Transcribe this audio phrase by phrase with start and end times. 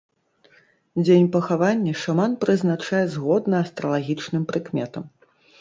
[1.05, 5.03] Дзень пахавання шаман прызначае згодна астралагічным прыкметам.